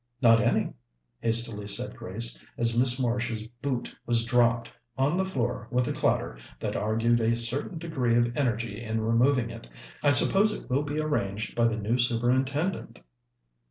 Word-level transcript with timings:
"Not 0.19 0.41
any," 0.41 0.73
hastily 1.19 1.67
said 1.67 1.95
Grace, 1.95 2.41
as 2.57 2.75
Miss 2.75 2.99
Marsh's 2.99 3.45
boot 3.61 3.95
was 4.07 4.25
dropped 4.25 4.71
on 4.97 5.15
the 5.15 5.23
floor 5.23 5.67
with 5.69 5.87
a 5.87 5.93
clatter 5.93 6.39
that 6.59 6.75
argued 6.75 7.21
a 7.21 7.37
certain 7.37 7.77
degree 7.77 8.15
of 8.15 8.35
energy 8.35 8.81
in 8.83 9.01
removing 9.01 9.51
it. 9.51 9.67
"I 10.01 10.09
suppose 10.09 10.59
it 10.59 10.71
will 10.71 10.81
be 10.81 10.99
arranged 10.99 11.53
by 11.55 11.67
the 11.67 11.77
new 11.77 11.99
Superintendent." 11.99 13.01